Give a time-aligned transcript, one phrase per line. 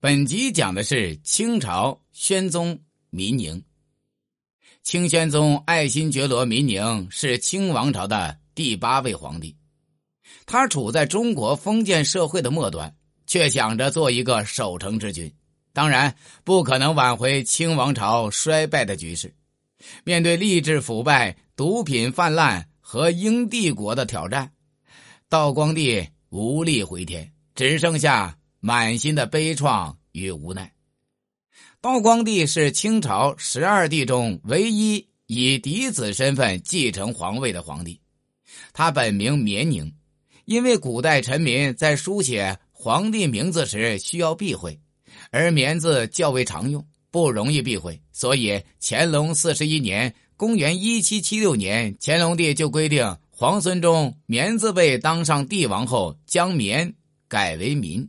[0.00, 2.78] 本集讲的是清朝宣宗
[3.10, 3.60] 民宁。
[4.84, 9.56] 清宣宗爱新觉罗民宁是清王朝的第八位皇帝，
[10.46, 12.94] 他处在中国封建社会的末端，
[13.26, 15.34] 却想着做一个守成之君，
[15.72, 19.34] 当然不可能挽回清王朝衰败的局势。
[20.04, 24.52] 面对吏治腐败、毒品泛滥和英帝国的挑战，
[25.28, 28.37] 道光帝无力回天，只剩下。
[28.60, 30.72] 满心的悲怆与无奈。
[31.80, 38.00] 道光帝是清朝十二帝中唯一以嫡子身份继承皇位的皇帝，
[38.72, 39.92] 他本名绵宁，
[40.44, 44.80] 因为古代臣民在书写皇帝名字时需要避讳，
[45.30, 56.92] 而绵字较为常用，不容易避讳，所以乾隆四十一年（公元一七七六年），乾隆帝就规定皇孙中绵字辈当上帝王后，将绵
[57.28, 58.08] 改为民。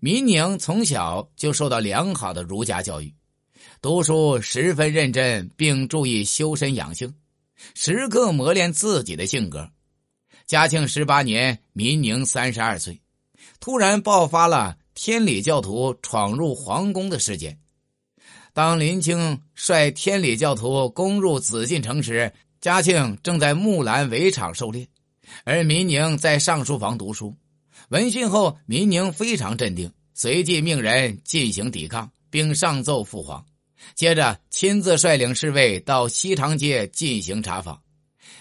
[0.00, 3.14] 民宁从小就受到良好的儒家教育，
[3.80, 7.14] 读书十分认真，并注意修身养性，
[7.74, 9.70] 时刻磨练自己的性格。
[10.46, 13.00] 嘉庆十八年，民宁三十二岁，
[13.60, 17.58] 突然爆发了天理教徒闯入皇宫的事件。
[18.52, 24.86] 当林清率天理教徒攻入紫禁城时，嘉庆正在木兰围场狩猎，
[25.44, 27.34] 而民宁在上书房读书。
[27.90, 33.44] 闻讯后，民宁非常镇定，随即命人进行抵抗，并上奏父皇。
[33.94, 37.80] 接着亲自率领侍卫到西长街进行查访。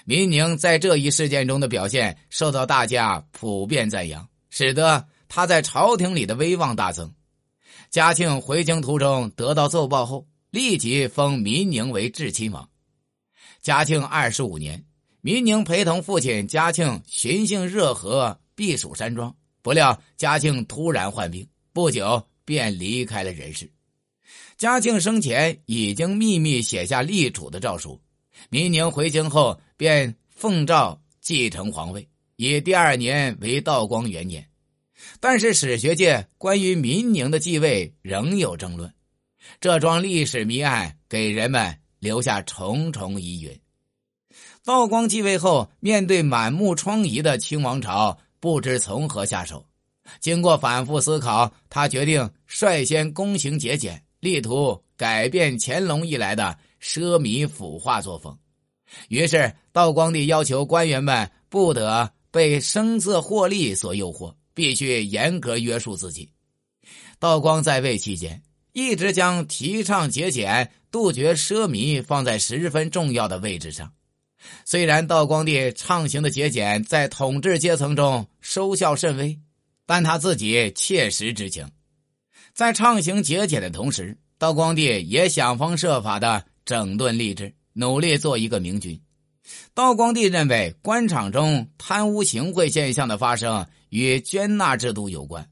[0.05, 7.13] 民宁在这一事件中的表现受到大家普遍赞扬，使得他在朝廷里的威望大增。
[7.89, 12.69] 嘉庆回京途中得到奏报后，立即封民宁为至亲王。
[13.61, 14.85] 嘉庆二十五年，
[15.21, 18.39] 民宁陪同父亲嘉庆巡幸热河。
[18.55, 23.71] 避暑山庄，不料嘉庆突然患病，不久便离开了人世。
[24.57, 27.99] 嘉庆生前已经秘密写下立储的诏书，
[28.49, 34.47] 民宁回京后便奉诏继承皇位，以第二年为道光元年。
[35.19, 38.93] 但是史学界关于民宁的继位仍有争论，
[39.59, 43.59] 这桩历史谜案给人们留下重重疑云。
[44.63, 48.17] 道光继位后，面对满目疮痍的清王朝。
[48.43, 49.65] 不知从何下手，
[50.19, 58.37] 经过反复思考，他决定率先躬行节俭，力图改变乾隆以来的奢靡腐化作风。
[59.07, 66.29] 于是，道光帝要求官员们不得被声色获利所诱惑，必须严格约束自己。
[67.19, 68.43] 道光在位期间，
[68.73, 73.93] 一直将提倡节俭、杜绝奢靡放在十分重要的位置上。
[74.65, 79.39] 虽然道光帝畅行的节俭在统治阶层中收效甚微，
[79.85, 81.69] 但他自己切实知情。
[82.53, 89.01] 在畅行节俭的同时，道光帝也想方设法的整顿吏治，努力做一个明君。
[89.73, 95.49] 道光帝认为官场中贪污行贿现象的发生与捐纳制度有关，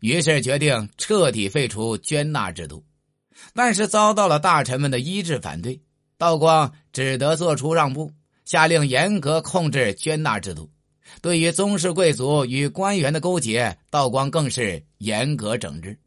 [0.00, 2.84] 于是决定彻底废除捐纳制度，
[3.54, 5.80] 但是遭到了大臣们的一致反对。
[6.24, 8.10] 道光只得做出让步，
[8.46, 10.70] 下令严格控制捐纳制度。
[11.20, 15.98] 对于宗室贵族与官员的勾结，道光更是严格整治。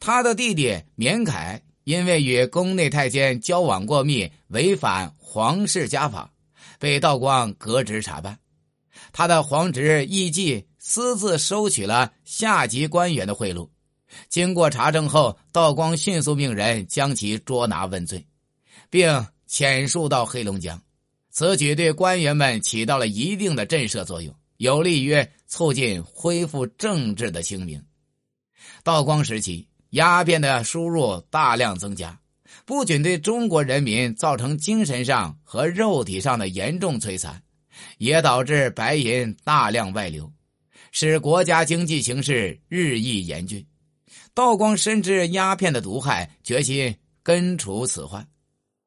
[0.00, 6.32] 他的弟弟绵凯因为与宫内太监交往过密，违反皇室家法，
[6.78, 8.38] 被道光革职查办。
[9.12, 13.68] 他的皇侄奕继私自收取了下级官员的贿赂，
[14.30, 18.26] 经过查证后，道光迅速命人将其捉拿问罪。
[18.90, 20.82] 并遣戍到黑龙江，
[21.30, 25.14] 此举对官员们起到了一定的震慑作用，有利于
[25.46, 27.84] 促进恢复政治的清明。
[28.82, 32.18] 道光时期，鸦片的输入大量增加，
[32.64, 37.42] 不仅对中国人民造成精神上和肉体上的严重摧残，
[37.98, 40.32] 也导致白银大量外流，
[40.92, 43.62] 使国家经济形势日益严峻。
[44.32, 48.26] 道光深知鸦片的毒害，决心根除此患。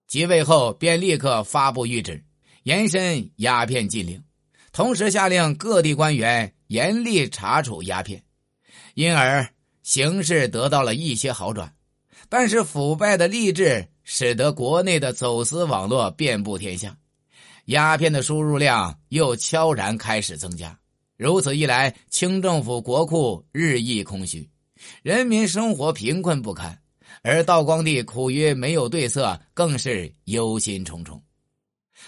[0.07, 2.23] 即位后，便立刻发布谕旨，
[2.63, 4.23] 延伸鸦片禁令，
[4.71, 8.23] 同时下令各地官员严厉查处鸦片，
[8.93, 9.49] 因而
[9.83, 11.73] 形势得到了一些好转。
[12.29, 16.97] 但是腐败的吏治使得国内的走私网络遍布天下，
[17.65, 20.77] 鸦片的输入量又悄然开始增加。
[21.17, 24.49] 如此一来，清政府国库日益空虚，
[25.01, 26.79] 人民生活贫困不堪。
[27.27, 31.19] 而道光帝苦于没有对策，更是忧心忡忡。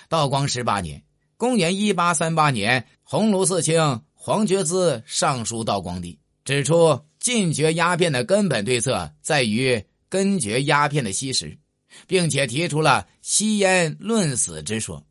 [0.07, 1.01] 道光十八年
[1.37, 3.81] （公元一八三八年），鸿胪寺卿
[4.13, 11.57] 黄觉滋上书道光帝，指出禁绝鸦片的根本对策在于根绝鸦片的吸食，
[12.05, 15.03] 并且提出了吸烟论死之说。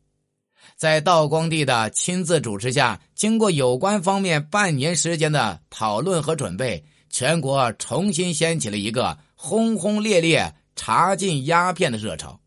[0.77, 12.41] 在道光帝的亲自主持下，经过有关方面半年时间的讨论和准备，全国重新掀起了一个轰轰烈烈查禁鸦片的热潮。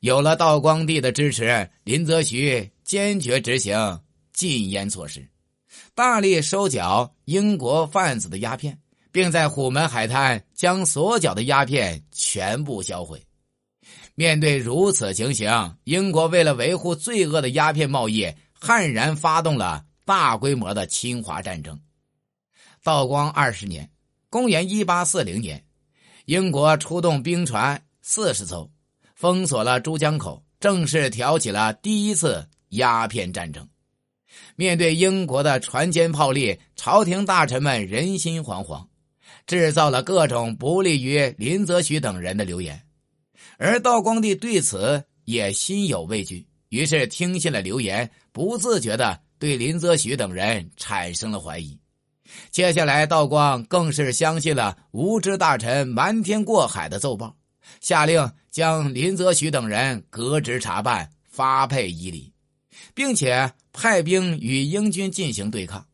[0.00, 4.00] 有了道光帝的支持，林则徐坚决执行
[4.32, 5.28] 禁烟措施，
[5.94, 8.80] 大力收缴英国贩子的鸦片，
[9.12, 13.22] 并在虎门海滩将所缴的鸦片全部销毁。
[14.14, 18.26] 面对如此情形，英国为了维护罪恶的鸦片贸易，
[18.58, 21.78] 悍然发动了大规模的侵华战争。
[22.82, 23.90] 道光二十年
[24.30, 25.62] （公元1840年），
[26.30, 28.70] 英国出动兵船四十艘，
[29.16, 33.68] 封锁了珠江口，正式挑起了第一次鸦片战争。
[34.54, 38.86] 面对英国的船坚炮利，朝廷大臣们人心惶惶，
[39.44, 42.80] 制造了各种不利于林则徐等人的流言。
[43.58, 51.76] 而道光帝对此也心有畏惧，于是听信了流言，不自觉的对林则徐等人产生了怀疑。
[52.50, 57.36] 接下来，道光更是相信了无知大臣瞒天过海的奏报，
[57.80, 62.32] 下令将林则徐等人革职查办，发配伊犁，
[62.94, 65.86] 并且派兵与英军进行对抗。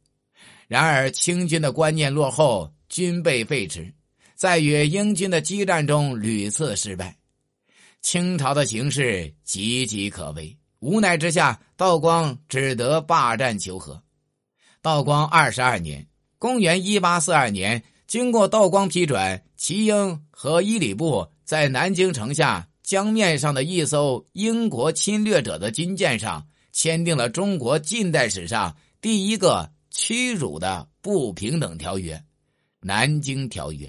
[0.66, 3.92] 然而，清军的观念落后，军备废弛，
[4.34, 7.16] 在与英军的激战中屡次失败。
[8.02, 14.02] 清朝的形势岌岌可危，无奈之下，道光只得罢战求和。
[14.80, 16.06] 道光二十二年
[16.38, 32.14] （公元一八四二年），经过道光批准，齐英和伊里布在南京城下江面上的一艘英国侵略者的军舰上，签订了中国近代史上第一个屈辱的不平等条约——
[32.80, 33.86] 《南京条约》。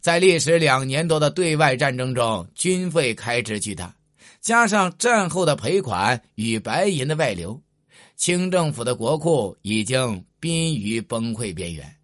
[0.00, 3.94] 在历时两年多的对外战争中，军费开支巨大，
[4.40, 7.60] 加上战后的赔款与白银的外流，
[8.16, 11.96] 清政府的国库已经濒于崩溃边缘。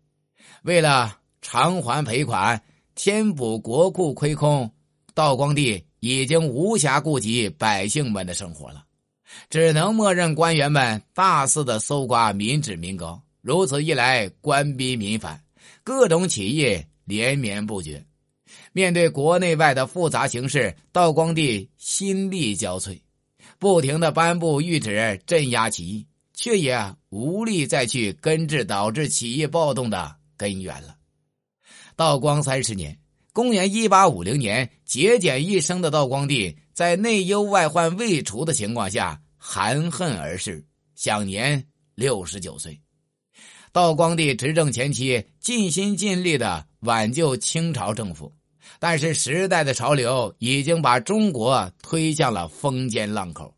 [0.62, 2.60] 为了偿还赔款、
[2.94, 4.70] 填补国库亏空，
[5.14, 8.84] 道光帝已经无暇顾及百姓们的生活了，
[9.50, 13.20] 只能默认官员们大肆的搜刮民脂民膏。
[13.40, 15.42] 如此一来，官逼民反，
[15.82, 16.82] 各种起义。
[17.08, 18.04] 连绵不绝，
[18.74, 23.00] 面对国内外的复杂形势，道光帝心力交瘁，
[23.58, 30.96] 不停的颁布谕旨镇压起义，却也无力再去根治导致起义暴动的根源了。
[31.96, 32.96] 道光三十年
[33.34, 40.64] （公元一八五零年），节俭一生的道光帝在内忧外患未除的情况下含恨而逝，
[40.94, 41.66] 享年
[41.96, 42.80] 六十九岁。
[43.72, 48.32] 道光帝执政前期尽心尽力的挽救清朝政府，
[48.78, 53.54] 但是时代的潮流已经把中国推向了风尖浪口。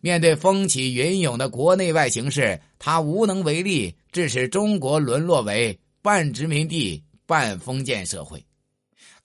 [0.00, 8.44] 面对风起云涌的国内外形势，他无能为力，致使中国沦落为半殖民地半封建社会。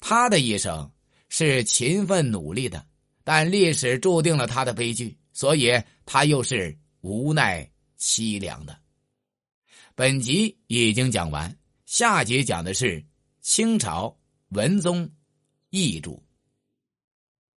[0.01, 0.91] 他的一生
[1.29, 2.85] 是勤奋努力的，
[3.23, 5.71] 但历史注定了他的悲剧，所以
[6.05, 7.67] 他又是无奈
[7.97, 8.77] 凄凉的。
[9.95, 13.01] 本集已经讲完，下集讲的是
[13.41, 14.13] 清朝
[14.49, 15.09] 文宗
[15.75, 16.24] 奕柱。